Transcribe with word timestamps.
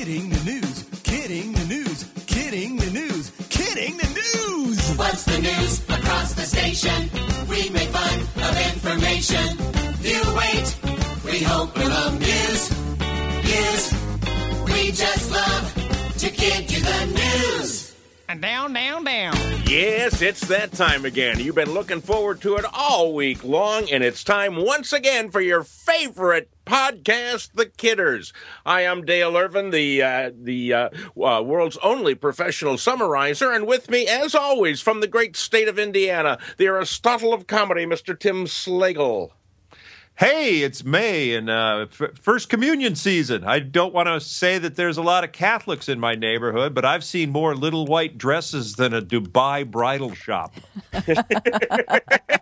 Kidding 0.00 0.30
the 0.30 0.44
news, 0.44 0.84
kidding 1.02 1.52
the 1.52 1.66
news, 1.66 2.06
kidding 2.26 2.78
the 2.78 2.90
news, 2.90 3.30
kidding 3.50 3.98
the 3.98 4.08
news. 4.08 4.96
What's 4.96 5.24
the 5.24 5.38
news 5.42 5.82
across 5.90 6.32
the 6.32 6.40
station? 6.40 7.10
We 7.50 7.68
make 7.68 7.90
fun 7.90 8.20
of 8.42 8.56
information. 8.72 9.58
You 10.00 10.22
wait, 10.38 10.74
we 11.22 11.40
hope 11.40 11.76
we'll 11.76 11.92
amuse. 11.92 12.70
Use, 13.44 13.92
we 14.72 14.90
just 14.90 15.30
love 15.32 15.74
to 16.16 16.30
kid 16.30 16.72
you 16.72 16.80
the 16.80 17.06
news. 17.20 17.79
And 18.30 18.40
down, 18.40 18.72
down, 18.72 19.02
down. 19.02 19.34
Yes, 19.66 20.22
it's 20.22 20.42
that 20.42 20.70
time 20.70 21.04
again. 21.04 21.40
You've 21.40 21.56
been 21.56 21.74
looking 21.74 22.00
forward 22.00 22.40
to 22.42 22.54
it 22.58 22.64
all 22.72 23.12
week 23.12 23.42
long, 23.42 23.90
and 23.90 24.04
it's 24.04 24.22
time 24.22 24.54
once 24.54 24.92
again 24.92 25.32
for 25.32 25.40
your 25.40 25.64
favorite 25.64 26.48
podcast, 26.64 27.50
The 27.54 27.66
Kidders. 27.66 28.32
I 28.64 28.82
am 28.82 29.04
Dale 29.04 29.36
Irvin, 29.36 29.70
the 29.70 30.04
uh, 30.04 30.30
the 30.32 30.72
uh, 30.72 30.88
uh, 31.20 31.42
world's 31.42 31.76
only 31.78 32.14
professional 32.14 32.78
summarizer, 32.78 33.50
and 33.50 33.66
with 33.66 33.90
me, 33.90 34.06
as 34.06 34.36
always, 34.36 34.80
from 34.80 35.00
the 35.00 35.08
great 35.08 35.34
state 35.34 35.66
of 35.66 35.76
Indiana, 35.76 36.38
the 36.56 36.66
Aristotle 36.66 37.34
of 37.34 37.48
comedy, 37.48 37.84
Mr. 37.84 38.16
Tim 38.16 38.44
Slagle. 38.44 39.32
Hey, 40.20 40.60
it's 40.60 40.84
May 40.84 41.34
and 41.34 41.48
uh, 41.48 41.86
f- 41.90 42.10
first 42.20 42.50
communion 42.50 42.94
season. 42.94 43.42
I 43.42 43.58
don't 43.58 43.94
want 43.94 44.06
to 44.06 44.20
say 44.20 44.58
that 44.58 44.76
there's 44.76 44.98
a 44.98 45.02
lot 45.02 45.24
of 45.24 45.32
Catholics 45.32 45.88
in 45.88 45.98
my 45.98 46.14
neighborhood, 46.14 46.74
but 46.74 46.84
I've 46.84 47.04
seen 47.04 47.30
more 47.30 47.54
little 47.54 47.86
white 47.86 48.18
dresses 48.18 48.74
than 48.74 48.92
a 48.92 49.00
Dubai 49.00 49.64
bridal 49.64 50.14
shop. 50.14 50.56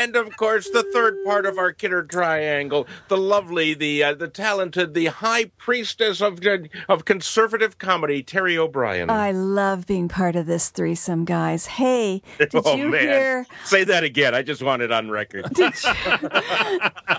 and 0.00 0.16
of 0.16 0.34
course 0.36 0.70
the 0.70 0.82
third 0.94 1.22
part 1.24 1.44
of 1.44 1.58
our 1.58 1.72
kidder 1.72 2.02
triangle 2.02 2.86
the 3.08 3.16
lovely 3.16 3.74
the 3.74 4.02
uh, 4.02 4.14
the 4.14 4.28
talented 4.28 4.94
the 4.94 5.06
high 5.06 5.44
priestess 5.58 6.20
of 6.22 6.40
of 6.88 7.04
conservative 7.04 7.78
comedy 7.78 8.22
teri 8.22 8.56
o'brien 8.56 9.10
I 9.10 9.32
love 9.32 9.86
being 9.86 10.08
part 10.08 10.36
of 10.36 10.46
this 10.46 10.70
threesome, 10.70 11.24
guys. 11.24 11.66
Hey, 11.66 12.22
did 12.38 12.50
oh 12.54 12.76
you 12.76 12.88
man 12.88 13.02
hear? 13.02 13.46
say 13.64 13.84
that 13.84 14.04
again 14.04 14.34
i 14.34 14.42
just 14.42 14.62
want 14.62 14.82
it 14.82 14.90
on 14.90 15.10
record 15.10 15.44
Did 15.54 15.74
you, 15.82 15.90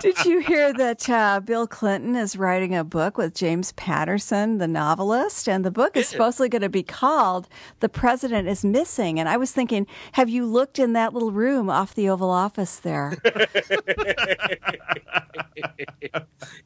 did 0.00 0.24
you 0.24 0.40
hear 0.40 0.72
that 0.72 1.08
uh, 1.08 1.40
Bill 1.40 1.66
Clinton 1.66 2.16
is 2.16 2.36
writing 2.36 2.74
a 2.74 2.82
book 2.82 3.16
with 3.16 3.34
James 3.34 3.72
Patterson, 3.72 4.58
the 4.58 4.66
novelist, 4.66 5.48
and 5.48 5.64
the 5.64 5.70
book 5.70 5.96
is 5.96 6.08
supposedly 6.08 6.48
going 6.48 6.62
to 6.62 6.68
be 6.68 6.82
called 6.82 7.48
"The 7.80 7.88
President 7.88 8.48
Is 8.48 8.64
Missing"? 8.64 9.20
And 9.20 9.28
I 9.28 9.36
was 9.36 9.52
thinking, 9.52 9.86
have 10.12 10.28
you 10.28 10.44
looked 10.46 10.78
in 10.78 10.92
that 10.94 11.12
little 11.14 11.30
room 11.32 11.70
off 11.70 11.94
the 11.94 12.08
Oval 12.08 12.30
Office 12.30 12.71
there? 12.80 13.16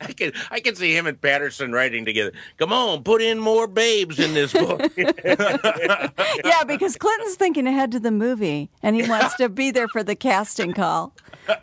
I 0.01 0.13
can 0.13 0.33
I 0.51 0.61
can 0.61 0.75
see 0.75 0.97
him 0.97 1.07
and 1.07 1.21
Patterson 1.21 1.73
writing 1.73 2.05
together. 2.05 2.33
Come 2.57 2.73
on, 2.73 3.03
put 3.03 3.23
in 3.23 3.39
more 3.39 3.67
babes 3.67 4.19
in 4.19 4.35
this 4.35 4.53
book. 4.53 4.81
yeah, 4.97 6.65
because 6.67 6.97
Clinton's 6.97 7.37
thinking 7.37 7.67
ahead 7.67 7.93
to 7.93 8.01
the 8.01 8.11
movie, 8.11 8.71
and 8.83 8.97
he 8.97 9.09
wants 9.09 9.35
to 9.37 9.49
be 9.49 9.71
there 9.71 9.89
for 9.89 10.03
the 10.03 10.15
casting 10.15 10.73
call. 10.73 11.15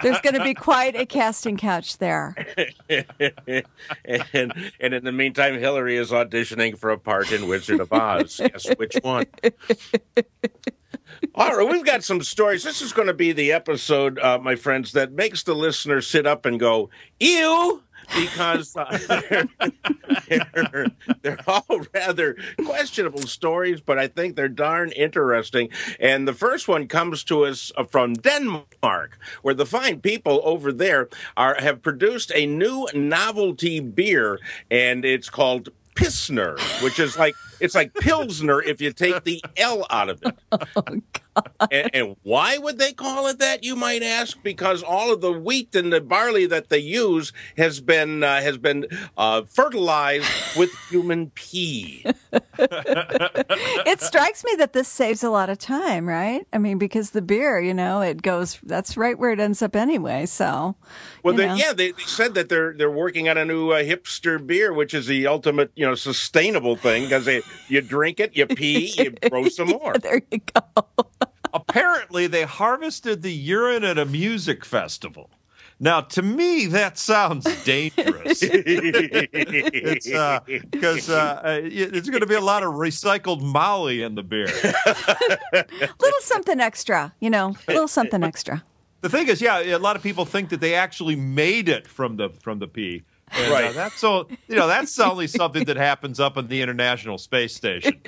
There's 0.02 0.22
going 0.22 0.36
to 0.36 0.44
be 0.44 0.54
quite 0.54 0.96
a 0.96 1.06
casting 1.06 1.58
couch 1.58 1.98
there. 1.98 2.36
and 2.90 4.54
and 4.80 4.94
in 4.94 5.04
the 5.04 5.12
meantime, 5.12 5.60
Hillary 5.60 5.98
is 5.98 6.12
auditioning 6.12 6.78
for 6.78 6.90
a 6.90 6.98
part 6.98 7.32
in 7.32 7.48
Wizard 7.48 7.80
of 7.80 7.92
Oz. 7.92 8.38
Guess 8.38 8.76
which 8.78 8.96
one? 9.02 9.26
All 11.36 11.56
right, 11.56 11.68
we've 11.68 11.86
got 11.86 12.04
some 12.04 12.22
stories. 12.22 12.64
This 12.64 12.82
is 12.82 12.94
going 12.94 13.08
to 13.08 13.14
be 13.14 13.32
the 13.32 13.52
episode, 13.52 14.20
uh, 14.20 14.40
my 14.40 14.56
friends, 14.56 14.92
that 14.94 15.14
makes 15.14 15.44
the 15.44 15.56
listener 15.56 16.02
sit 16.02 16.26
up 16.26 16.46
and 16.46 16.60
go, 16.60 16.90
"Ew." 17.20 17.82
because 18.16 18.76
uh, 18.76 18.98
they're, 20.28 20.48
they're, 20.54 20.88
they're 21.22 21.40
all 21.48 21.82
rather 21.94 22.36
questionable 22.66 23.22
stories, 23.22 23.82
but 23.82 23.98
I 23.98 24.08
think 24.08 24.36
they're 24.36 24.50
darn 24.50 24.92
interesting. 24.92 25.70
And 26.00 26.28
the 26.28 26.34
first 26.34 26.68
one 26.68 26.88
comes 26.88 27.24
to 27.26 27.46
us 27.46 27.72
from 27.90 28.14
Denmark, 28.14 29.18
where 29.42 29.54
the 29.54 29.66
fine 29.66 30.02
people 30.02 30.42
over 30.44 30.72
there 30.72 31.10
are 31.38 31.56
have 31.60 31.82
produced 31.82 32.32
a 32.36 32.46
new 32.46 32.88
novelty 32.94 33.80
beer, 33.80 34.40
and 34.70 35.06
it's 35.06 35.30
called 35.30 35.70
Pissner, 35.96 36.60
which 36.84 37.00
is 37.00 37.18
like 37.18 37.36
it's 37.64 37.76
like 37.76 37.94
Pilsner 37.94 38.62
if 38.62 38.82
you 38.82 38.92
take 38.92 39.24
the 39.24 39.42
L 39.58 39.86
out 39.90 40.10
of 40.10 40.22
it. 40.24 41.04
and, 41.72 41.90
and 41.94 42.16
why 42.24 42.58
would 42.58 42.78
they 42.78 42.94
call 42.94 43.28
it 43.28 43.40
that? 43.40 43.64
You 43.64 43.76
might 43.76 44.04
ask. 44.04 44.42
Because 44.44 44.84
all 44.84 45.14
of 45.14 45.22
the 45.22 45.32
wheat 45.32 45.74
and 45.76 45.92
the 45.92 46.02
barley 46.02 46.46
that 46.46 46.70
they 46.70 46.80
use 46.80 47.32
has 47.58 47.80
been 47.80 48.24
uh, 48.24 48.42
has 48.42 48.58
been 48.58 48.86
uh, 49.18 49.44
fertilized 49.44 50.28
with 50.58 50.72
human 50.90 51.32
pee. 51.32 52.06
It 52.58 54.02
strikes 54.02 54.44
me 54.44 54.56
that 54.58 54.74
this 54.74 54.88
saves 54.88 55.24
a 55.24 55.30
lot 55.30 55.50
of 55.50 55.58
time, 55.58 56.08
right? 56.08 56.46
I 56.52 56.58
mean, 56.58 56.78
because 56.78 57.12
the 57.12 57.22
beer, 57.22 57.60
you 57.60 57.74
know, 57.74 58.02
it 58.02 58.22
goes, 58.22 58.60
that's 58.64 58.98
right 58.98 59.18
where 59.18 59.32
it 59.32 59.40
ends 59.40 59.62
up 59.62 59.76
anyway. 59.76 60.26
So, 60.26 60.76
Well, 61.24 61.36
they, 61.36 61.54
yeah, 61.56 61.74
they, 61.74 61.92
they 61.92 62.04
said 62.04 62.34
that 62.36 62.50
they're 62.50 62.74
they're 62.74 62.92
working 62.92 63.30
on 63.30 63.38
a 63.38 63.46
new 63.46 63.72
uh, 63.72 63.84
hipster 63.84 64.46
beer, 64.46 64.74
which 64.74 64.94
is 64.94 65.08
the 65.08 65.28
ultimate, 65.28 65.72
you 65.76 65.86
know, 65.86 65.96
sustainable 65.96 66.76
thing 66.76 67.04
because 67.04 67.28
you 67.68 67.82
drink 67.82 68.20
it, 68.20 68.36
you 68.36 68.46
pee, 68.46 68.94
you 68.98 69.12
grow 69.30 69.48
some 69.48 69.70
more. 69.70 69.94
there 69.98 70.22
you 70.32 70.40
go. 70.40 70.64
Apparently, 71.54 72.28
they 72.28 72.44
harvested 72.44 73.22
the 73.22 73.32
urine 73.32 73.84
at 73.84 73.98
a 73.98 74.06
music 74.06 74.66
festival. 74.66 75.30
Now, 75.80 76.02
to 76.02 76.22
me, 76.22 76.68
that 76.68 76.98
sounds 76.98 77.46
dangerous. 77.64 78.40
it's 78.44 80.06
because 80.72 81.10
uh, 81.10 81.42
uh, 81.44 81.60
it's 81.62 82.10
going 82.10 82.22
to 82.22 82.28
be 82.28 82.36
a 82.36 82.42
lot 82.42 82.64
of 82.64 82.74
recycled 82.74 83.42
Molly 83.42 84.02
in 84.02 84.16
the 84.16 84.24
beer. 84.24 84.48
little 86.00 86.22
something 86.22 86.60
extra, 86.60 87.14
you 87.20 87.30
know, 87.30 87.56
a 87.68 87.72
little 87.72 87.88
something 87.88 88.24
extra. 88.24 88.64
The 89.02 89.10
thing 89.10 89.28
is, 89.28 89.42
yeah, 89.42 89.60
a 89.60 89.78
lot 89.78 89.98
of 89.98 90.02
people 90.02 90.24
think 90.24 90.50
that 90.50 90.62
they 90.62 90.76
actually 90.76 91.18
made 91.18 91.68
it 91.68 91.86
from 91.88 92.16
the 92.16 92.30
from 92.30 92.60
the 92.60 92.68
pee. 92.68 93.04
And, 93.36 93.48
uh, 93.48 93.52
Right. 93.54 93.74
that's 93.74 94.00
so 94.00 94.28
you 94.48 94.56
know 94.56 94.68
that's 94.68 94.98
only 95.00 95.28
something 95.28 95.66
that 95.66 95.78
happens 95.78 96.20
up 96.20 96.38
in 96.38 96.48
the 96.48 96.62
International 96.62 97.18
Space 97.18 97.56
Station. 97.56 98.00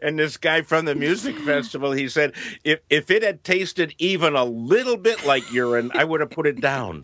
and 0.00 0.18
this 0.18 0.36
guy 0.36 0.62
from 0.62 0.84
the 0.84 0.94
music 0.94 1.38
festival, 1.40 1.92
he 1.92 2.08
said, 2.08 2.34
if 2.64 2.80
if 2.88 3.10
it 3.10 3.22
had 3.22 3.44
tasted 3.44 3.94
even 3.98 4.36
a 4.36 4.44
little 4.44 4.96
bit 4.96 5.24
like 5.24 5.52
urine, 5.52 5.90
I 5.94 6.04
would 6.04 6.20
have 6.20 6.30
put 6.30 6.46
it 6.46 6.60
down. 6.60 7.02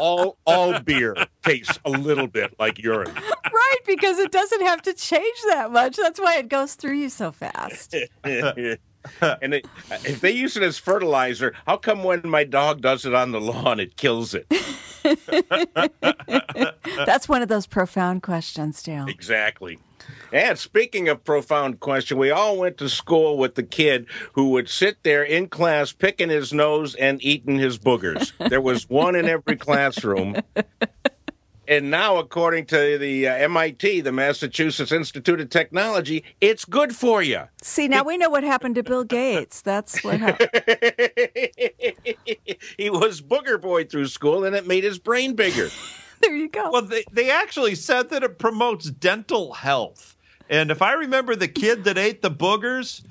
All 0.00 0.38
all 0.44 0.78
beer 0.80 1.16
tastes 1.42 1.78
a 1.84 1.90
little 1.90 2.26
bit 2.26 2.54
like 2.58 2.78
urine. 2.78 3.14
Right, 3.14 3.78
because 3.86 4.18
it 4.18 4.30
doesn't 4.30 4.62
have 4.62 4.82
to 4.82 4.94
change 4.94 5.36
that 5.48 5.72
much. 5.72 5.96
That's 5.96 6.20
why 6.20 6.36
it 6.36 6.48
goes 6.48 6.74
through 6.74 6.96
you 6.96 7.08
so 7.08 7.32
fast. 7.32 7.94
and 9.20 9.54
it, 9.54 9.66
if 10.04 10.20
they 10.20 10.30
use 10.30 10.56
it 10.56 10.62
as 10.62 10.78
fertilizer, 10.78 11.54
how 11.66 11.76
come 11.76 12.04
when 12.04 12.28
my 12.28 12.44
dog 12.44 12.80
does 12.80 13.04
it 13.04 13.14
on 13.14 13.32
the 13.32 13.40
lawn, 13.40 13.80
it 13.80 13.96
kills 13.96 14.34
it? 14.34 14.46
That's 17.06 17.28
one 17.28 17.42
of 17.42 17.48
those 17.48 17.66
profound 17.66 18.22
questions, 18.22 18.82
Dale. 18.82 19.06
Exactly. 19.06 19.78
And 20.32 20.58
speaking 20.58 21.08
of 21.08 21.24
profound 21.24 21.80
question, 21.80 22.18
we 22.18 22.30
all 22.30 22.58
went 22.58 22.78
to 22.78 22.88
school 22.88 23.38
with 23.38 23.54
the 23.54 23.62
kid 23.62 24.06
who 24.32 24.50
would 24.50 24.68
sit 24.68 25.02
there 25.02 25.22
in 25.22 25.48
class 25.48 25.92
picking 25.92 26.28
his 26.28 26.52
nose 26.52 26.94
and 26.94 27.22
eating 27.22 27.58
his 27.58 27.78
boogers. 27.78 28.32
There 28.48 28.60
was 28.60 28.88
one 28.88 29.14
in 29.14 29.26
every 29.26 29.56
classroom. 29.56 30.36
And 31.68 31.90
now, 31.90 32.16
according 32.16 32.64
to 32.66 32.96
the 32.96 33.28
uh, 33.28 33.34
MIT, 33.34 34.00
the 34.00 34.10
Massachusetts 34.10 34.90
Institute 34.90 35.38
of 35.38 35.50
Technology, 35.50 36.24
it's 36.40 36.64
good 36.64 36.96
for 36.96 37.22
you. 37.22 37.42
See, 37.60 37.88
now 37.88 38.02
we 38.02 38.16
know 38.16 38.30
what 38.30 38.42
happened 38.42 38.76
to 38.76 38.82
Bill 38.82 39.04
Gates. 39.04 39.60
That's 39.60 40.02
what 40.02 40.18
happened. 40.18 40.48
he 42.78 42.88
was 42.88 43.20
booger 43.20 43.60
boy 43.60 43.84
through 43.84 44.06
school, 44.06 44.44
and 44.44 44.56
it 44.56 44.66
made 44.66 44.82
his 44.82 44.98
brain 44.98 45.34
bigger. 45.34 45.68
There 46.20 46.34
you 46.34 46.48
go. 46.48 46.72
Well, 46.72 46.82
they, 46.82 47.04
they 47.12 47.30
actually 47.30 47.76
said 47.76 48.10
that 48.10 48.24
it 48.24 48.40
promotes 48.40 48.90
dental 48.90 49.52
health. 49.52 50.16
And 50.50 50.70
if 50.70 50.80
I 50.80 50.94
remember 50.94 51.36
the 51.36 51.48
kid 51.48 51.84
that 51.84 51.98
ate 51.98 52.22
the 52.22 52.30
boogers, 52.30 53.02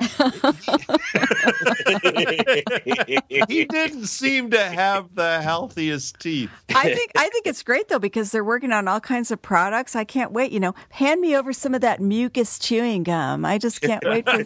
he 3.47 3.65
didn't 3.65 4.07
seem 4.07 4.51
to 4.51 4.59
have 4.63 5.13
the 5.13 5.41
healthiest 5.41 6.19
teeth. 6.19 6.49
I 6.73 6.93
think 6.93 7.11
I 7.15 7.29
think 7.29 7.45
it's 7.45 7.61
great 7.63 7.89
though 7.89 7.99
because 7.99 8.31
they're 8.31 8.43
working 8.43 8.71
on 8.71 8.87
all 8.87 8.99
kinds 8.99 9.29
of 9.31 9.41
products. 9.41 9.95
I 9.95 10.03
can't 10.03 10.31
wait. 10.31 10.51
You 10.51 10.59
know, 10.59 10.73
hand 10.89 11.21
me 11.21 11.35
over 11.37 11.53
some 11.53 11.75
of 11.75 11.81
that 11.81 12.01
mucus 12.01 12.57
chewing 12.57 13.03
gum. 13.03 13.45
I 13.45 13.57
just 13.57 13.81
can't 13.81 14.03
wait 14.03 14.27
for 14.27 14.43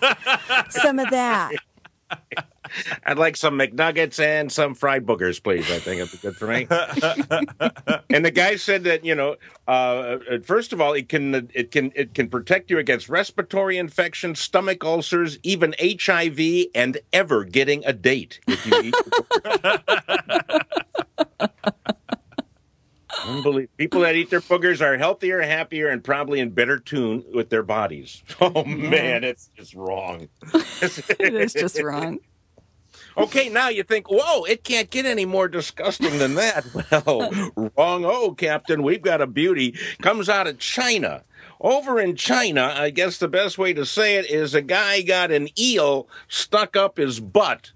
some 0.70 1.00
of 1.00 1.10
that. 1.12 1.52
I'd 3.06 3.18
like 3.18 3.36
some 3.38 3.58
McNuggets 3.58 4.20
and 4.20 4.52
some 4.52 4.76
fried 4.76 5.06
boogers, 5.06 5.42
please. 5.42 5.70
I 5.72 5.80
think 5.80 6.02
it'd 6.02 6.12
be 6.12 6.18
good 6.18 6.36
for 6.36 6.48
me. 6.48 6.68
and 8.10 8.26
the 8.26 8.32
guy 8.32 8.56
said 8.56 8.84
that 8.86 9.06
you 9.06 9.16
know, 9.16 9.36
uh, 9.68 10.18
first 10.44 10.74
of 10.74 10.82
all, 10.82 10.94
it 10.94 11.10
can 11.10 11.50
it 11.54 11.72
can 11.72 11.92
it 11.96 12.14
can 12.14 12.30
protect 12.30 12.70
you 12.70 12.78
against 12.78 13.10
respiratory 13.10 13.78
infections, 13.78 14.40
stomach 14.40 14.84
ulcers, 14.84 15.38
even 15.44 15.76
HIV, 15.82 16.40
and 16.76 17.00
ever 17.14 17.44
getting 17.44 17.84
a 17.86 17.94
date 17.94 18.40
if 18.48 18.66
you 18.66 18.82
eat. 18.82 18.96
Unbelievable. 23.24 23.74
People 23.78 24.02
that 24.02 24.16
eat 24.16 24.30
their 24.30 24.42
boogers 24.42 24.82
are 24.82 24.98
healthier, 24.98 25.42
happier, 25.42 25.90
and 25.90 26.04
probably 26.04 26.40
in 26.40 26.50
better 26.50 26.80
tune 26.80 27.24
with 27.34 27.50
their 27.50 27.64
bodies. 27.64 28.24
Oh 28.40 28.64
man, 28.64 29.24
it's 29.24 29.50
just 29.56 29.76
wrong. 29.76 30.28
It 30.54 31.34
is 31.36 31.54
just 31.54 31.80
wrong. 31.82 32.20
Okay, 33.18 33.50
now 33.50 33.70
you 33.70 33.84
think, 33.84 34.10
whoa, 34.10 34.44
it 34.46 34.64
can't 34.64 34.90
get 34.90 35.06
any 35.06 35.26
more 35.26 35.48
disgusting 35.48 36.18
than 36.18 36.36
that. 36.36 36.66
Well, 37.06 37.32
wrong. 37.78 38.06
Oh, 38.06 38.34
Captain, 38.38 38.84
we've 38.84 39.02
got 39.02 39.22
a 39.22 39.28
beauty. 39.28 39.76
Comes 40.02 40.30
out 40.30 40.48
of 40.48 40.60
China. 40.60 41.24
Over 41.60 42.00
in 42.00 42.16
China, 42.16 42.74
I 42.76 42.90
guess 42.90 43.18
the 43.18 43.28
best 43.28 43.58
way 43.58 43.74
to 43.74 43.86
say 43.86 44.16
it 44.16 44.30
is 44.30 44.54
a 44.54 44.62
guy 44.62 45.02
got 45.02 45.32
an 45.32 45.48
eel 45.60 46.08
stuck 46.28 46.76
up 46.76 46.98
his 46.98 47.20
butt. 47.20 47.72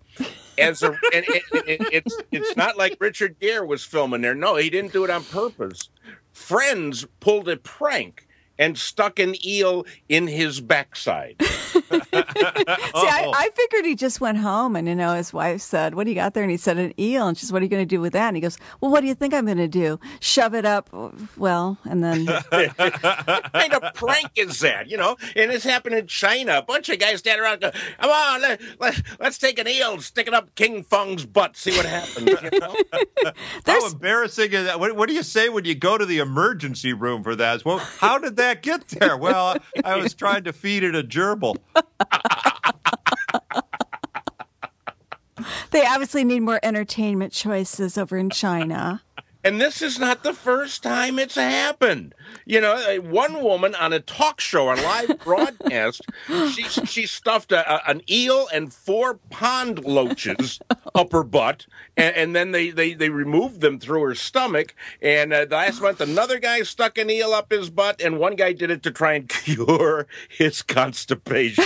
As 0.58 0.84
a, 0.84 0.88
and 0.88 1.26
it, 1.28 1.44
it, 1.54 1.88
it's 1.92 2.18
it's 2.32 2.56
not 2.56 2.78
like 2.78 2.96
Richard 3.02 3.38
Gere 3.42 3.66
was 3.66 3.84
filming 3.84 4.22
there. 4.22 4.34
No, 4.36 4.56
he 4.56 4.70
didn't 4.70 4.94
do 4.94 5.04
it 5.04 5.10
on 5.10 5.24
purpose. 5.26 5.90
Friends 6.32 7.06
pulled 7.20 7.50
a 7.50 7.58
prank 7.58 8.26
and 8.58 8.78
stuck 8.78 9.20
an 9.20 9.36
eel 9.46 9.86
in 10.08 10.28
his 10.28 10.62
backside. 10.62 11.42
See, 11.92 12.04
I, 12.14 13.32
I 13.34 13.50
figured 13.56 13.86
he 13.86 13.96
just 13.96 14.22
went 14.22 14.38
home 14.38 14.76
and, 14.76 14.88
you 14.88 14.96
know, 14.96 15.14
his 15.14 15.34
wife 15.34 15.62
said, 15.62 15.96
What 15.96 16.06
do 16.06 16.12
you 16.12 16.16
got 16.16 16.34
there? 16.34 16.44
And 16.44 16.52
he 16.52 16.58
said, 16.58 16.78
An 16.78 17.00
eel. 17.00 17.28
And 17.28 17.38
she 17.38 17.46
said, 17.46 17.54
What 17.54 17.62
are 17.62 17.66
you 17.66 17.70
going 17.70 17.82
to 17.82 17.96
do 17.96 18.02
with 18.02 18.14
that? 18.14 18.28
And 18.28 18.38
he 18.38 18.42
goes, 18.42 18.58
Well, 18.82 18.92
what 18.92 19.02
do 19.02 19.08
you 19.08 19.16
think 19.16 19.34
I'm 19.34 19.46
going 19.46 19.58
to 19.58 19.68
do? 19.68 20.00
Shove 20.20 20.56
it 20.56 20.66
up? 20.66 20.90
Well, 21.38 21.78
and 21.84 22.04
then, 22.04 22.26
what 22.26 23.54
kind 23.54 23.74
of 23.74 23.94
prank 23.94 24.32
is 24.36 24.60
that? 24.60 24.90
You 24.90 24.98
know, 24.98 25.16
and 25.36 25.52
it's 25.52 25.64
happened 25.64 25.96
in 25.96 26.08
China. 26.08 26.58
A 26.58 26.62
bunch 26.62 26.90
of 26.90 27.00
guys 27.00 27.20
stand 27.20 27.40
around 27.42 27.62
go, 27.62 27.72
come 28.00 28.10
on, 28.12 28.42
let, 28.42 28.62
let, 28.80 29.02
let's 29.20 29.38
take 29.38 29.60
an 29.60 29.68
eel, 29.68 30.00
stick 30.02 30.28
it 30.28 30.34
up 30.34 30.54
King 30.56 30.84
Feng's 30.84 31.26
butt, 31.26 31.56
see 31.56 31.76
what 31.76 31.86
happens. 31.86 32.28
You 32.52 32.60
know? 32.60 32.76
How 33.66 33.88
embarrassing 33.88 34.54
is 34.54 34.66
that? 34.66 34.80
What, 34.80 34.96
what 34.96 35.10
do 35.10 35.16
you 35.16 35.24
say 35.24 35.50
when 35.50 35.66
you 35.66 35.76
go 35.76 35.98
to 35.98 36.06
the 36.06 36.20
emergency 36.20 36.94
room 36.94 37.24
for 37.24 37.36
that? 37.36 37.66
Well, 37.66 37.78
how 37.80 38.18
did 38.18 38.36
that 38.38 38.62
get 38.62 38.88
there? 38.88 39.18
Well, 39.18 39.58
I 39.84 39.96
was 39.96 40.14
trying 40.14 40.44
to 40.46 40.54
feed 40.54 40.84
it 40.84 40.96
a 40.96 41.04
gerbil. 41.04 41.56
They 45.72 45.86
obviously 45.86 46.24
need 46.24 46.42
more 46.42 46.60
entertainment 46.64 47.34
choices 47.34 47.98
over 47.98 48.18
in 48.18 48.30
China. 48.30 49.02
And 49.44 49.62
this 49.62 49.82
is 49.84 50.00
not 50.00 50.24
the 50.24 50.34
first 50.34 50.82
time 50.82 51.20
it's 51.20 51.36
happened. 51.36 52.16
You 52.48 52.62
know, 52.62 53.00
one 53.02 53.44
woman 53.44 53.76
on 53.76 53.94
a 53.94 54.00
talk 54.00 54.42
show, 54.42 54.70
on 54.70 54.82
live 54.82 55.20
broadcast, 55.24 56.02
she 56.52 56.64
she 56.64 57.06
stuffed 57.06 57.52
a, 57.52 57.70
a- 57.72 57.88
an 57.90 58.02
eel 58.10 58.48
and 58.52 58.74
four 58.74 59.20
pond 59.30 59.84
loaches 59.86 60.60
up 60.96 61.12
her 61.12 61.24
butt, 61.24 61.68
and, 61.98 62.16
and 62.16 62.36
then 62.36 62.52
they, 62.52 62.70
they 62.72 62.94
they 62.94 63.10
removed 63.10 63.62
them 63.62 63.80
through 63.80 64.02
her 64.04 64.16
stomach. 64.16 64.74
And 65.02 65.34
uh, 65.34 65.46
last 65.50 65.82
month, 65.82 66.02
another 66.02 66.40
guy 66.40 66.62
stuck 66.64 66.98
an 66.98 67.10
eel 67.10 67.34
up 67.34 67.52
his 67.52 67.70
butt, 67.70 68.02
and 68.02 68.18
one 68.18 68.36
guy 68.36 68.54
did 68.54 68.72
it 68.72 68.82
to 68.84 68.92
try 68.92 69.14
and 69.14 69.28
cure 69.44 70.08
his 70.30 70.62
constipation. 70.62 71.66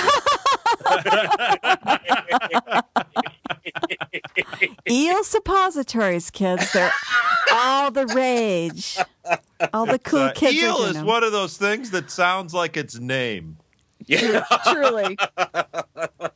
Eel 4.89 5.23
suppositories, 5.23 6.29
kids. 6.31 6.71
They're 6.73 6.91
all 7.51 7.91
the 7.91 8.07
rage. 8.07 8.97
All 9.73 9.85
the 9.85 9.99
cool 9.99 10.19
Uh, 10.19 10.31
kids 10.33 10.55
eel 10.55 10.77
is 10.85 10.93
doing 10.93 11.05
one 11.05 11.23
of 11.23 11.31
those 11.31 11.57
things 11.57 11.91
that 11.91 12.09
sounds 12.11 12.53
like 12.53 12.77
its 12.77 12.99
name. 12.99 13.57
yeah. 14.07 14.43
Truly. 14.71 15.17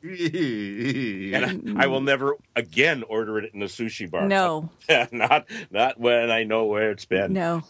And 0.03 1.45
I, 1.45 1.49
mm-hmm. 1.49 1.79
I 1.79 1.87
will 1.87 2.01
never 2.01 2.35
again 2.55 3.03
order 3.03 3.39
it 3.39 3.53
in 3.53 3.61
a 3.61 3.67
sushi 3.67 4.09
bar. 4.09 4.27
No, 4.27 4.69
not 5.11 5.45
not 5.71 5.99
when 5.99 6.29
I 6.29 6.43
know 6.43 6.65
where 6.65 6.91
it's 6.91 7.05
been. 7.05 7.33
no. 7.33 7.63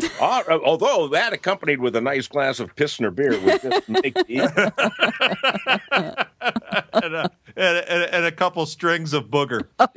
Although 0.20 1.08
that 1.08 1.32
accompanied 1.32 1.80
with 1.80 1.96
a 1.96 2.00
nice 2.00 2.28
glass 2.28 2.60
of 2.60 2.76
Pissner 2.76 3.12
beer 3.12 3.32
would 3.40 3.60
just 3.60 3.88
make 3.88 4.14
the 4.14 4.38
and, 6.92 7.14
a, 7.16 7.30
and, 7.56 7.76
a, 7.76 8.14
and 8.14 8.24
a 8.24 8.30
couple 8.30 8.64
strings 8.66 9.12
of 9.12 9.24
booger. 9.24 9.64
Oh. 9.80 9.88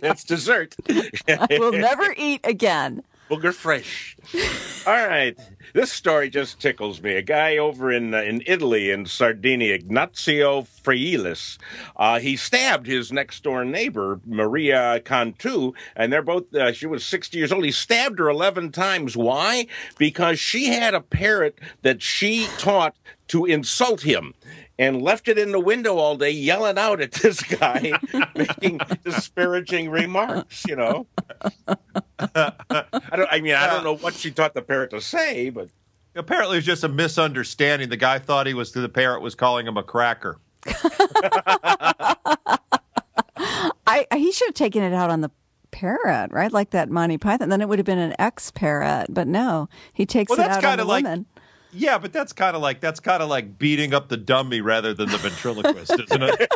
That's 0.00 0.24
dessert. 0.24 0.74
I 0.88 1.46
will 1.50 1.72
never 1.72 2.14
eat 2.16 2.40
again. 2.44 3.02
Booger 3.28 3.52
fresh. 3.52 4.16
All 4.86 5.06
right. 5.06 5.38
This 5.72 5.92
story 5.92 6.30
just 6.30 6.60
tickles 6.60 7.00
me. 7.00 7.14
A 7.14 7.22
guy 7.22 7.56
over 7.56 7.92
in 7.92 8.12
uh, 8.12 8.22
in 8.22 8.42
Italy, 8.46 8.90
in 8.90 9.06
Sardinia, 9.06 9.78
Ignazio 9.78 10.66
Frailis, 10.82 11.58
uh, 11.96 12.18
he 12.18 12.36
stabbed 12.36 12.86
his 12.86 13.12
next 13.12 13.42
door 13.42 13.64
neighbor, 13.64 14.20
Maria 14.26 15.00
Cantu, 15.04 15.72
and 15.94 16.12
they're 16.12 16.22
both, 16.22 16.52
uh, 16.54 16.72
she 16.72 16.86
was 16.86 17.04
60 17.04 17.38
years 17.38 17.52
old. 17.52 17.64
He 17.64 17.72
stabbed 17.72 18.18
her 18.18 18.28
11 18.28 18.72
times. 18.72 19.16
Why? 19.16 19.66
Because 19.98 20.40
she 20.40 20.66
had 20.66 20.94
a 20.94 21.00
parrot 21.00 21.58
that 21.82 22.02
she 22.02 22.48
taught 22.58 22.96
to 23.30 23.44
insult 23.46 24.02
him 24.02 24.34
and 24.78 25.02
left 25.02 25.28
it 25.28 25.38
in 25.38 25.52
the 25.52 25.60
window 25.60 25.96
all 25.98 26.16
day 26.16 26.30
yelling 26.30 26.78
out 26.78 27.00
at 27.00 27.12
this 27.12 27.42
guy, 27.42 27.92
making 28.36 28.80
disparaging 29.04 29.90
remarks, 29.90 30.64
you 30.68 30.76
know. 30.76 31.06
I 32.18 32.52
don't 33.16 33.28
I 33.30 33.40
mean 33.40 33.54
I 33.54 33.66
don't 33.66 33.84
know 33.84 33.96
what 33.96 34.14
she 34.14 34.30
taught 34.30 34.54
the 34.54 34.62
parrot 34.62 34.90
to 34.90 35.00
say, 35.00 35.50
but 35.50 35.68
Apparently, 36.16 36.56
it 36.56 36.58
was 36.58 36.66
just 36.66 36.82
a 36.82 36.88
misunderstanding. 36.88 37.88
The 37.88 37.96
guy 37.96 38.18
thought 38.18 38.48
he 38.48 38.52
was 38.54 38.72
the 38.72 38.88
parrot 38.88 39.22
was 39.22 39.36
calling 39.36 39.64
him 39.64 39.76
a 39.76 39.82
cracker. 39.84 40.38
I 43.86 44.06
he 44.14 44.32
should 44.32 44.48
have 44.48 44.54
taken 44.54 44.82
it 44.82 44.92
out 44.92 45.10
on 45.10 45.20
the 45.20 45.30
parrot, 45.70 46.32
right? 46.32 46.52
Like 46.52 46.70
that 46.70 46.90
Monty 46.90 47.16
Python. 47.16 47.48
Then 47.48 47.60
it 47.60 47.68
would 47.68 47.78
have 47.78 47.86
been 47.86 47.98
an 47.98 48.14
ex 48.18 48.50
parrot, 48.50 49.06
but 49.08 49.26
no, 49.28 49.68
he 49.92 50.04
takes 50.04 50.30
Well, 50.30 50.40
it 50.40 50.48
that's 50.48 50.64
out 50.64 50.72
on 50.72 50.78
the 50.78 50.84
like- 50.84 51.04
woman. 51.04 51.26
Yeah, 51.72 51.98
but 51.98 52.12
that's 52.12 52.32
kind 52.32 52.56
of 52.56 52.62
like 52.62 52.80
that's 52.80 53.00
kind 53.00 53.22
of 53.22 53.28
like 53.28 53.58
beating 53.58 53.94
up 53.94 54.08
the 54.08 54.16
dummy 54.16 54.60
rather 54.60 54.92
than 54.94 55.08
the 55.10 55.18
ventriloquist, 55.18 55.92
isn't 55.92 56.22
it? 56.22 56.48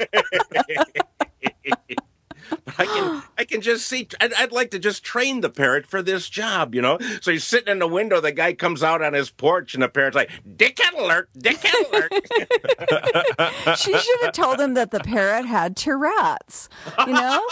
I 2.79 2.87
can 2.87 3.23
I 3.39 3.45
can 3.45 3.61
just 3.61 3.87
see 3.87 4.09
I'd, 4.21 4.33
I'd 4.35 4.53
like 4.53 4.71
to 4.73 4.79
just 4.79 5.05
train 5.05 5.41
the 5.41 5.51
parrot 5.51 5.87
for 5.87 6.03
this 6.03 6.29
job, 6.29 6.75
you 6.75 6.83
know. 6.83 6.99
So 7.21 7.31
he's 7.31 7.45
sitting 7.45 7.71
in 7.71 7.79
the 7.79 7.87
window, 7.87 8.21
the 8.21 8.33
guy 8.33 8.53
comes 8.55 8.83
out 8.83 9.03
on 9.03 9.13
his 9.13 9.31
porch 9.31 9.75
and 9.75 9.83
the 9.83 9.89
parrot's 9.89 10.17
like, 10.17 10.31
Dickhead 10.57 10.99
alert, 10.99 11.29
dickhead 11.39 11.93
alert. 11.93 12.13
She 13.79 13.97
should 13.97 14.21
have 14.23 14.33
told 14.33 14.61
him 14.61 14.75
that 14.75 14.91
the 14.91 15.01
parrot 15.01 15.47
had 15.47 15.77
Tourette's. 15.77 16.69
You 17.07 17.13
know, 17.13 17.47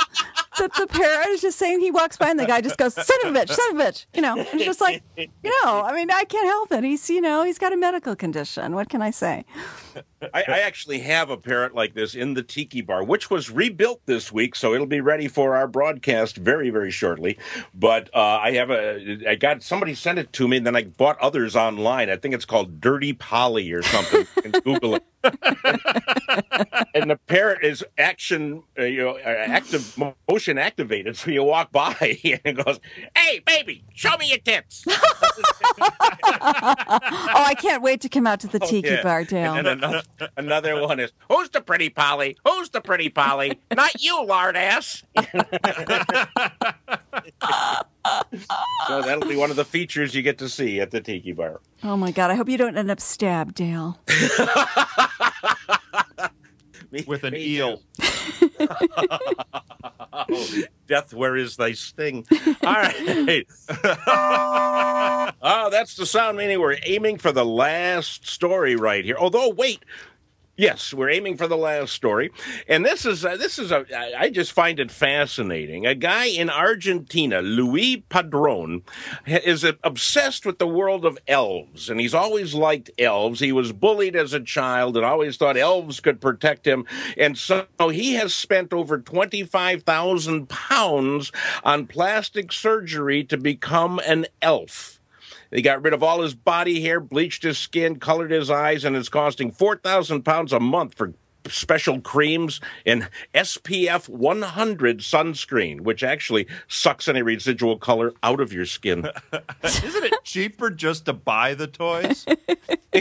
that 0.58 0.74
the 0.74 0.86
parrot 0.86 1.28
is 1.28 1.40
just 1.40 1.58
saying 1.58 1.80
he 1.80 1.90
walks 1.90 2.16
by 2.16 2.30
and 2.30 2.38
the 2.38 2.46
guy 2.46 2.60
just 2.60 2.76
goes, 2.76 2.94
"Son 2.94 3.16
of 3.24 3.34
a 3.34 3.38
bitch, 3.38 3.50
son 3.50 3.70
of 3.70 3.80
a 3.80 3.84
bitch." 3.84 4.06
You 4.14 4.22
know, 4.22 4.36
and 4.38 4.48
it's 4.52 4.64
just 4.64 4.80
like, 4.80 5.02
you 5.16 5.28
know, 5.64 5.82
I 5.82 5.94
mean, 5.94 6.10
I 6.10 6.24
can't 6.24 6.46
help 6.46 6.72
it. 6.72 6.84
He's, 6.84 7.08
you 7.10 7.20
know, 7.20 7.44
he's 7.44 7.58
got 7.58 7.72
a 7.72 7.76
medical 7.76 8.16
condition. 8.16 8.74
What 8.74 8.88
can 8.88 9.02
I 9.02 9.10
say? 9.10 9.44
I, 10.34 10.44
I 10.46 10.58
actually 10.60 11.00
have 11.00 11.30
a 11.30 11.36
parrot 11.36 11.74
like 11.74 11.94
this 11.94 12.14
in 12.14 12.34
the 12.34 12.42
tiki 12.42 12.80
bar, 12.80 13.02
which 13.04 13.30
was 13.30 13.50
rebuilt 13.50 14.00
this 14.06 14.32
week, 14.32 14.54
so 14.54 14.74
it'll 14.74 14.86
be 14.86 15.00
ready 15.00 15.28
for 15.28 15.56
our 15.56 15.66
broadcast 15.66 16.36
very, 16.36 16.70
very 16.70 16.90
shortly. 16.90 17.38
But 17.74 18.08
uh, 18.14 18.38
I 18.42 18.52
have 18.52 18.70
a, 18.70 19.28
I 19.28 19.34
got 19.34 19.62
somebody 19.62 19.94
sent 19.94 20.18
it 20.18 20.32
to 20.34 20.48
me, 20.48 20.58
and 20.58 20.66
then 20.66 20.76
I 20.76 20.84
bought 20.84 21.18
others 21.18 21.56
online. 21.56 22.08
I 22.10 22.16
think 22.16 22.34
it's 22.34 22.44
called 22.44 22.80
Dirty 22.80 23.12
Polly 23.12 23.72
or 23.72 23.82
something. 23.82 24.26
Google 24.64 24.96
it. 24.96 25.04
and 26.94 27.10
the 27.10 27.18
parrot 27.26 27.64
is 27.64 27.84
action, 27.98 28.62
uh, 28.78 28.82
you 28.84 28.98
know, 29.02 29.18
uh, 29.18 29.20
active, 29.46 29.96
motion 30.28 30.58
activated. 30.58 31.16
So 31.16 31.30
you 31.30 31.44
walk 31.44 31.70
by 31.72 31.94
and 32.24 32.40
it 32.44 32.64
goes, 32.64 32.80
"Hey, 33.16 33.40
baby, 33.46 33.84
show 33.94 34.16
me 34.18 34.28
your 34.28 34.38
tits." 34.38 34.84
Oh, 37.34 37.44
I 37.46 37.54
can't 37.58 37.82
wait 37.82 38.00
to 38.02 38.08
come 38.08 38.26
out 38.26 38.40
to 38.40 38.46
the 38.48 38.58
tiki 38.58 38.88
Yeah. 38.88 39.02
bar, 39.02 39.24
Dale. 39.24 39.54
And 39.54 39.66
then 39.66 39.78
another, 39.78 40.02
another 40.36 40.80
one 40.80 41.00
is, 41.00 41.12
"Who's 41.30 41.50
the 41.50 41.60
pretty 41.60 41.88
Polly? 41.88 42.36
Who's 42.46 42.70
the 42.70 42.80
pretty 42.80 43.08
Polly? 43.08 43.58
Not 43.74 44.02
you, 44.02 44.24
lard 44.24 44.56
ass." 44.56 45.02
So 49.00 49.06
that'll 49.06 49.28
be 49.28 49.36
one 49.36 49.50
of 49.50 49.56
the 49.56 49.64
features 49.64 50.14
you 50.14 50.22
get 50.22 50.38
to 50.38 50.48
see 50.48 50.80
at 50.80 50.90
the 50.90 51.00
Tiki 51.00 51.32
Bar. 51.32 51.60
Oh 51.82 51.96
my 51.96 52.10
God, 52.10 52.30
I 52.30 52.34
hope 52.34 52.48
you 52.48 52.58
don't 52.58 52.76
end 52.76 52.90
up 52.90 53.00
stabbed, 53.00 53.54
Dale. 53.54 53.98
Me- 56.90 57.04
With 57.06 57.24
an 57.24 57.34
eel. 57.36 57.80
Oh, 60.14 60.46
Death, 60.88 61.12
where 61.14 61.36
is 61.36 61.56
thy 61.56 61.72
sting? 61.72 62.26
All 62.62 62.72
right. 62.74 63.46
oh, 65.42 65.68
that's 65.70 65.96
the 65.96 66.04
sound 66.06 66.36
meaning 66.36 66.60
we're 66.60 66.76
aiming 66.84 67.16
for 67.18 67.32
the 67.32 67.44
last 67.46 68.26
story 68.28 68.76
right 68.76 69.04
here. 69.04 69.16
Although, 69.18 69.48
wait, 69.48 69.82
Yes, 70.56 70.92
we're 70.92 71.08
aiming 71.08 71.38
for 71.38 71.48
the 71.48 71.56
last 71.56 71.94
story, 71.94 72.30
and 72.68 72.84
this 72.84 73.06
is 73.06 73.24
uh, 73.24 73.38
this 73.38 73.58
is 73.58 73.72
a 73.72 73.86
I 74.18 74.28
just 74.28 74.52
find 74.52 74.78
it 74.78 74.90
fascinating. 74.90 75.86
A 75.86 75.94
guy 75.94 76.26
in 76.26 76.50
Argentina, 76.50 77.40
Luis 77.40 78.02
Padron, 78.10 78.82
is 79.26 79.64
obsessed 79.82 80.44
with 80.44 80.58
the 80.58 80.68
world 80.68 81.06
of 81.06 81.16
elves, 81.26 81.88
and 81.88 81.98
he's 81.98 82.12
always 82.12 82.52
liked 82.52 82.90
elves. 82.98 83.40
He 83.40 83.50
was 83.50 83.72
bullied 83.72 84.14
as 84.14 84.34
a 84.34 84.40
child 84.40 84.94
and 84.98 85.06
always 85.06 85.38
thought 85.38 85.56
elves 85.56 86.00
could 86.00 86.20
protect 86.20 86.66
him, 86.66 86.84
and 87.16 87.38
so 87.38 87.66
he 87.90 88.14
has 88.14 88.34
spent 88.34 88.74
over 88.74 88.98
twenty 88.98 89.44
five 89.44 89.84
thousand 89.84 90.50
pounds 90.50 91.32
on 91.64 91.86
plastic 91.86 92.52
surgery 92.52 93.24
to 93.24 93.38
become 93.38 94.00
an 94.06 94.26
elf. 94.42 95.00
They 95.52 95.60
got 95.60 95.82
rid 95.82 95.92
of 95.92 96.02
all 96.02 96.22
his 96.22 96.34
body 96.34 96.80
hair, 96.80 96.98
bleached 96.98 97.42
his 97.42 97.58
skin, 97.58 98.00
colored 98.00 98.30
his 98.30 98.48
eyes, 98.50 98.86
and 98.86 98.96
it's 98.96 99.10
costing 99.10 99.52
four 99.52 99.76
thousand 99.76 100.22
pounds 100.22 100.50
a 100.50 100.58
month 100.58 100.94
for 100.94 101.12
special 101.48 102.00
creams 102.00 102.60
and 102.86 103.08
SPF 103.34 104.08
100 104.08 104.98
sunscreen, 104.98 105.80
which 105.80 106.02
actually 106.02 106.46
sucks 106.68 107.08
any 107.08 107.22
residual 107.22 107.78
color 107.78 108.12
out 108.22 108.40
of 108.40 108.52
your 108.52 108.66
skin. 108.66 109.08
Isn't 109.62 110.04
it 110.04 110.14
cheaper 110.24 110.70
just 110.70 111.06
to 111.06 111.12
buy 111.12 111.54
the 111.54 111.66
toys? 111.66 112.26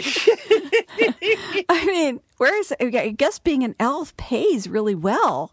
I 1.69 1.85
mean, 1.85 2.21
where 2.37 2.57
is 2.59 2.73
I 2.79 3.09
guess 3.09 3.39
being 3.39 3.63
an 3.63 3.75
elf 3.79 4.15
pays 4.17 4.67
really 4.67 4.95
well. 4.95 5.51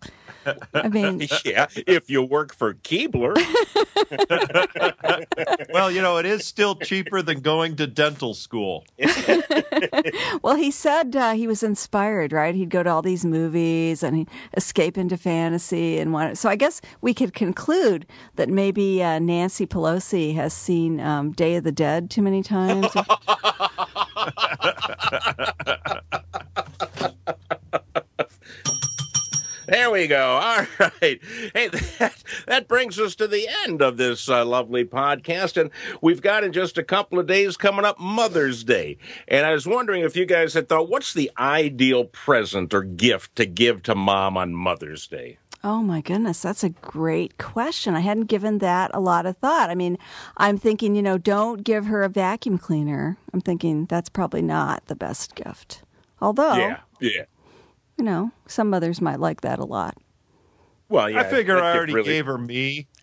I 0.72 0.88
mean, 0.88 1.26
yeah, 1.44 1.66
if 1.86 2.08
you 2.08 2.22
work 2.22 2.54
for 2.54 2.74
Keebler. 2.74 3.34
well, 5.72 5.90
you 5.90 6.00
know, 6.00 6.16
it 6.16 6.26
is 6.26 6.46
still 6.46 6.76
cheaper 6.76 7.20
than 7.20 7.40
going 7.40 7.76
to 7.76 7.86
dental 7.86 8.34
school. 8.34 8.86
well, 10.42 10.56
he 10.56 10.70
said 10.70 11.14
uh, 11.14 11.32
he 11.32 11.46
was 11.46 11.62
inspired, 11.62 12.32
right? 12.32 12.54
He'd 12.54 12.70
go 12.70 12.77
to 12.82 12.90
all 12.90 13.02
these 13.02 13.24
movies 13.24 14.02
and 14.02 14.28
escape 14.56 14.98
into 14.98 15.16
fantasy 15.16 15.98
and 15.98 16.12
want. 16.12 16.38
So 16.38 16.48
I 16.48 16.56
guess 16.56 16.80
we 17.00 17.14
could 17.14 17.32
conclude 17.34 18.06
that 18.36 18.48
maybe 18.48 19.02
uh, 19.02 19.18
Nancy 19.18 19.66
Pelosi 19.66 20.34
has 20.34 20.52
seen 20.52 21.00
um, 21.00 21.32
Day 21.32 21.56
of 21.56 21.64
the 21.64 21.72
Dead 21.72 22.10
too 22.10 22.22
many 22.22 22.42
times. 22.42 22.86
There 29.68 29.90
we 29.90 30.06
go. 30.06 30.18
All 30.42 30.66
right. 30.80 31.20
Hey, 31.52 31.68
that, 31.68 32.24
that 32.46 32.68
brings 32.68 32.98
us 32.98 33.14
to 33.16 33.28
the 33.28 33.46
end 33.64 33.82
of 33.82 33.98
this 33.98 34.26
uh, 34.28 34.44
lovely 34.46 34.86
podcast. 34.86 35.60
And 35.60 35.70
we've 36.00 36.22
got 36.22 36.42
in 36.42 36.52
just 36.52 36.78
a 36.78 36.82
couple 36.82 37.18
of 37.18 37.26
days 37.26 37.58
coming 37.58 37.84
up 37.84 38.00
Mother's 38.00 38.64
Day. 38.64 38.96
And 39.28 39.44
I 39.44 39.52
was 39.52 39.66
wondering 39.66 40.02
if 40.02 40.16
you 40.16 40.24
guys 40.24 40.54
had 40.54 40.70
thought, 40.70 40.88
what's 40.88 41.12
the 41.12 41.30
ideal 41.38 42.04
present 42.04 42.72
or 42.72 42.82
gift 42.82 43.36
to 43.36 43.44
give 43.44 43.82
to 43.82 43.94
mom 43.94 44.38
on 44.38 44.54
Mother's 44.54 45.06
Day? 45.06 45.36
Oh 45.62 45.82
my 45.82 46.00
goodness, 46.00 46.40
that's 46.40 46.64
a 46.64 46.68
great 46.70 47.36
question. 47.36 47.94
I 47.94 48.00
hadn't 48.00 48.26
given 48.26 48.58
that 48.58 48.92
a 48.94 49.00
lot 49.00 49.26
of 49.26 49.36
thought. 49.38 49.70
I 49.70 49.74
mean, 49.74 49.98
I'm 50.36 50.56
thinking, 50.56 50.94
you 50.94 51.02
know, 51.02 51.18
don't 51.18 51.62
give 51.64 51.86
her 51.86 52.04
a 52.04 52.08
vacuum 52.08 52.58
cleaner. 52.58 53.18
I'm 53.34 53.40
thinking 53.40 53.84
that's 53.86 54.08
probably 54.08 54.40
not 54.40 54.86
the 54.86 54.94
best 54.94 55.34
gift. 55.34 55.82
Although, 56.22 56.54
Yeah. 56.56 56.78
Yeah. 57.00 57.24
You 57.98 58.04
know, 58.04 58.30
some 58.46 58.70
mothers 58.70 59.00
might 59.00 59.20
like 59.20 59.40
that 59.42 59.58
a 59.58 59.64
lot. 59.64 59.96
Well, 60.88 61.10
yeah. 61.10 61.20
I 61.20 61.24
figure 61.24 61.56
that 61.56 61.64
I 61.64 61.76
already 61.76 61.94
really- 61.94 62.08
gave 62.08 62.26
her 62.26 62.38
me. 62.38 62.86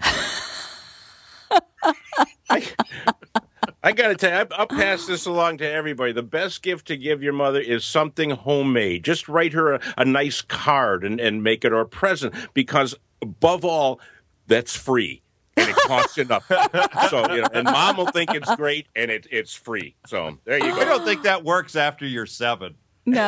I 3.83 3.91
got 3.91 4.07
to 4.07 4.15
tell 4.15 4.31
you, 4.31 4.47
I- 4.51 4.55
I'll 4.59 4.67
pass 4.67 5.05
this 5.05 5.27
along 5.27 5.57
to 5.59 5.69
everybody. 5.69 6.11
The 6.11 6.23
best 6.23 6.63
gift 6.63 6.87
to 6.87 6.97
give 6.97 7.21
your 7.21 7.33
mother 7.33 7.59
is 7.59 7.85
something 7.85 8.31
homemade. 8.31 9.03
Just 9.03 9.27
write 9.29 9.53
her 9.53 9.73
a, 9.75 9.81
a 9.97 10.05
nice 10.05 10.41
card 10.41 11.03
and, 11.03 11.19
and 11.19 11.43
make 11.43 11.63
it 11.63 11.71
her 11.71 11.85
present 11.85 12.33
because, 12.55 12.95
above 13.21 13.63
all, 13.63 13.99
that's 14.47 14.75
free. 14.75 15.21
And 15.57 15.69
it 15.69 15.75
costs 15.75 16.17
you 16.17 16.23
nothing. 16.25 16.57
So, 17.09 17.31
you 17.31 17.41
know, 17.41 17.47
and 17.53 17.65
mom 17.65 17.97
will 17.97 18.07
think 18.07 18.33
it's 18.33 18.53
great 18.55 18.87
and 18.95 19.11
it, 19.11 19.27
it's 19.31 19.53
free. 19.53 19.95
So, 20.07 20.37
there 20.45 20.57
you 20.57 20.73
go. 20.73 20.81
I 20.81 20.85
don't 20.85 21.05
think 21.05 21.21
that 21.23 21.43
works 21.43 21.75
after 21.75 22.07
you're 22.07 22.25
seven. 22.25 22.75
No, 23.05 23.21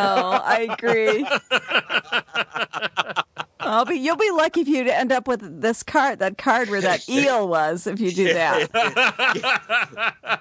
I 0.43 0.67
agree. 0.71 1.25
I'll 3.59 3.85
be 3.85 3.95
you'll 3.95 4.15
be 4.15 4.31
lucky 4.31 4.61
if 4.61 4.67
you 4.67 4.83
end 4.89 5.11
up 5.11 5.27
with 5.27 5.61
this 5.61 5.83
card, 5.83 6.19
that 6.19 6.37
card 6.37 6.69
where 6.69 6.79
that 6.81 7.07
eel 7.09 7.47
was, 7.49 7.85
if 7.85 7.99
you 7.99 8.11
do 8.11 8.33
that. 8.33 8.69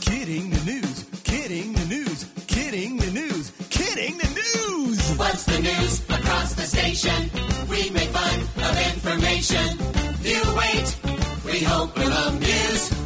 Kidding 0.00 0.50
the 0.50 0.64
news, 0.64 1.04
kidding 1.24 1.72
the 1.72 1.86
news, 1.86 2.26
kidding 2.46 2.96
the 2.96 3.10
news, 3.10 3.52
kidding 3.70 4.16
the 4.18 4.28
news. 4.28 5.16
What's 5.16 5.44
the 5.44 5.60
news 5.60 6.00
across 6.08 6.54
the 6.54 6.62
station? 6.62 7.30
We 7.68 7.90
make 7.90 8.08
fun 8.08 8.40
of 8.64 8.94
information. 8.94 9.78
You 10.22 10.42
wait, 10.56 10.96
we 11.44 11.60
hope 11.64 11.96
we'll 11.96 12.12
amuse. 12.12 12.99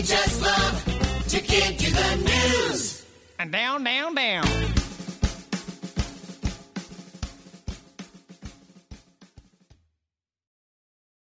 We 0.00 0.06
just 0.06 0.40
love 0.40 0.84
to 1.28 1.40
kid 1.40 1.82
you 1.82 1.90
the 1.90 2.16
news. 2.24 3.04
And 3.38 3.52
down, 3.52 3.84
down, 3.84 4.14
down. 4.14 4.46